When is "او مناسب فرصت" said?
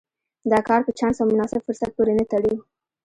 1.19-1.89